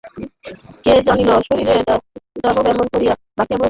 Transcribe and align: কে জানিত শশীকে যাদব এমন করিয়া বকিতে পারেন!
কে 0.83 0.93
জানিত 1.07 1.29
শশীকে 1.39 1.75
যাদব 2.37 2.65
এমন 2.71 2.85
করিয়া 2.93 3.13
বকিতে 3.13 3.35
পারেন! 3.39 3.59